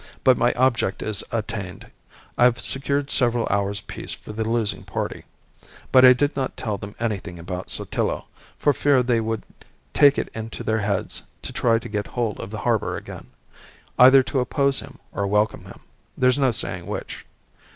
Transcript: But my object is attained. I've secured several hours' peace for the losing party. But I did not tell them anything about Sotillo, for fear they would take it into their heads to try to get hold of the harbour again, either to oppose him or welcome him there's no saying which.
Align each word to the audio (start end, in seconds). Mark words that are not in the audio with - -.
But 0.23 0.35
my 0.35 0.51
object 0.53 1.03
is 1.03 1.23
attained. 1.31 1.85
I've 2.35 2.59
secured 2.59 3.11
several 3.11 3.45
hours' 3.51 3.81
peace 3.81 4.13
for 4.13 4.33
the 4.33 4.43
losing 4.43 4.83
party. 4.83 5.25
But 5.91 6.03
I 6.05 6.13
did 6.13 6.35
not 6.35 6.57
tell 6.57 6.79
them 6.79 6.95
anything 6.99 7.37
about 7.37 7.69
Sotillo, 7.69 8.27
for 8.57 8.73
fear 8.73 9.03
they 9.03 9.21
would 9.21 9.43
take 9.93 10.17
it 10.17 10.29
into 10.33 10.63
their 10.63 10.79
heads 10.79 11.21
to 11.43 11.53
try 11.53 11.77
to 11.77 11.87
get 11.87 12.07
hold 12.07 12.39
of 12.39 12.49
the 12.49 12.57
harbour 12.57 12.97
again, 12.97 13.27
either 13.99 14.23
to 14.23 14.39
oppose 14.39 14.79
him 14.79 14.97
or 15.11 15.27
welcome 15.27 15.65
him 15.65 15.81
there's 16.17 16.39
no 16.39 16.49
saying 16.49 16.87
which. 16.87 17.23